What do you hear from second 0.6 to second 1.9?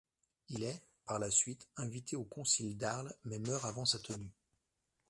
est, par la suite,